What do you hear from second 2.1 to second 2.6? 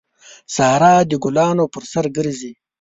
ګرځي.